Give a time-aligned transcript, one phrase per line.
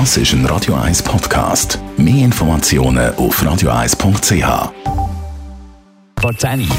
[0.00, 1.78] Das ist ein Radio 1 Podcast.
[1.96, 4.72] Mehr Informationen auf radio1.ch.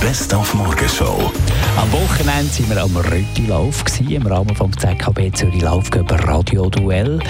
[0.02, 1.32] Best auf Morgenshow.
[1.78, 7.22] Am Wochenende waren wir am Röttilauf im Rahmen des ZKB Zürich Laufgöber Radio Duell.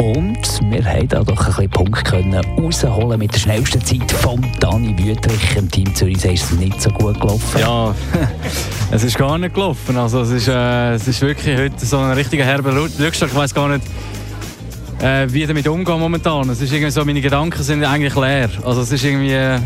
[0.00, 4.44] Und wir haben da doch ein bisschen Punkt können rausholen mit der schnellsten Zeit von
[4.58, 5.54] Dani Wüttrich.
[5.54, 7.60] Im Team Zürich ist es nicht so gut gelaufen.
[7.60, 7.94] Ja,
[8.90, 9.96] es ist gar nicht gelaufen.
[9.98, 13.30] Also es ist, äh, es ist wirklich heute so ein richtiger herber Rückschlag.
[13.30, 13.84] Ich weiß gar nicht,
[15.00, 16.48] äh, wie damit umgehen momentan.
[16.50, 18.50] Es ist irgendwie so, meine Gedanken sind eigentlich leer.
[18.64, 19.58] Also es ist irgendwie, äh,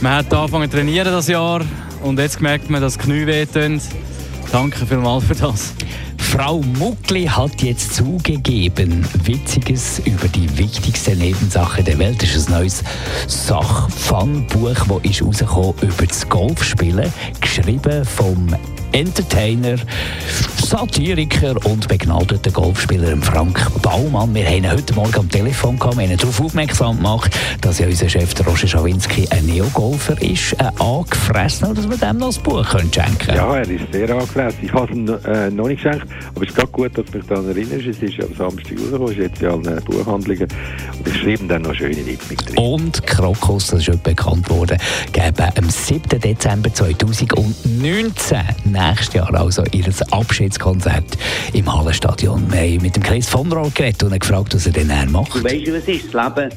[0.00, 1.62] man hat angefangen zu trainieren das Jahr
[2.02, 3.80] und jetzt merkt man, dass die Knie wehtun.
[4.52, 5.74] Danke vielmals für das.
[6.18, 12.22] Frau Muckli hat jetzt zugegeben, Witziges über die wichtigste Nebensache der Welt.
[12.24, 12.82] Ist ein neues
[13.28, 18.48] Sachfun-Buch, das ist über das Golfspielen, geschrieben vom
[18.90, 19.76] Entertainer,
[20.64, 24.34] Satiriker und begnadeter Golfspieler Frank Baumann.
[24.34, 27.78] Wir haben ihn heute Morgen am Telefon gehabt, wir haben ihn darauf aufmerksam gemacht, dass
[27.78, 32.42] ja unser Chef Roger Schawinski ein Neogolfer ist, ein angefressen, dass wir dem noch ein
[32.42, 33.36] Buch schenken können.
[33.36, 34.58] Ja, er ist sehr angefressen.
[34.62, 37.26] Ich habe es äh, noch nicht geschenkt, aber es ist gerade gut, dass du mich
[37.26, 37.86] daran erinnerst.
[37.86, 40.48] Es ist am Samstag rausgekommen, ist jetzt ja an Buchhandlungen
[40.98, 42.56] und ich schreibe dann noch schöne Widmung drin.
[42.56, 44.78] Und Krokus, das ist schon bekannt worden,
[45.12, 46.20] geben am 7.
[46.20, 49.84] Dezember 2019 nächstes Jahr also ihr
[50.54, 51.18] Abschiedskonzert
[51.52, 52.50] im Hallenstadion.
[52.50, 55.34] Wir haben mit dem Chris von Rohr geredet und gefragt, was er denn macht.
[55.34, 56.50] Du weißt, was ist das Leben?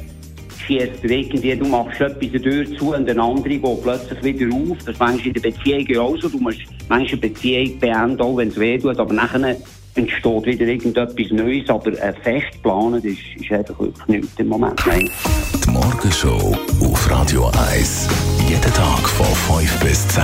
[0.65, 4.77] schießt irgendwie, du machst etwas eine Tür zu und eine andere geht plötzlich wieder auf.
[4.79, 6.27] Das ist manchmal in der Beziehung auch so.
[6.27, 6.59] Du musst
[6.89, 9.55] manchmal eine Beziehung beenden, auch wenn es weh tut, aber nachher
[9.95, 11.69] entsteht wieder irgendetwas Neues.
[11.69, 14.79] Aber ein fest planen ist, ist einfach wirklich nichts im Moment.
[14.85, 15.09] Nein.
[15.65, 18.09] Die Morgenshow auf Radio 1.
[18.49, 20.23] Jeden Tag von 5 bis 10.